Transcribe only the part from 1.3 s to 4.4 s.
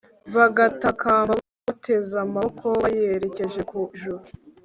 bose bateze amaboko bayerekeje ku ijuru